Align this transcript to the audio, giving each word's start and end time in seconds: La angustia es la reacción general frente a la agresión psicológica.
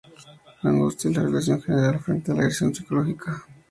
La 0.63 0.71
angustia 0.71 1.11
es 1.11 1.15
la 1.17 1.27
reacción 1.27 1.61
general 1.61 1.99
frente 1.99 2.31
a 2.31 2.33
la 2.33 2.41
agresión 2.41 2.73
psicológica. 2.73 3.45